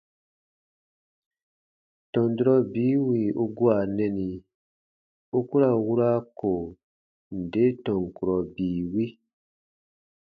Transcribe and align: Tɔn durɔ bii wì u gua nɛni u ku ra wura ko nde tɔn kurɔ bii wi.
Tɔn 2.11 2.29
durɔ 2.37 2.55
bii 2.71 2.95
wì 3.07 3.19
u 3.41 3.45
gua 3.57 3.75
nɛni 3.97 4.29
u 5.37 5.39
ku 5.47 5.55
ra 5.61 5.69
wura 5.85 6.11
ko 6.39 6.51
nde 7.39 7.63
tɔn 7.83 8.01
kurɔ 8.15 8.37
bii 8.55 8.81
wi. 8.91 9.05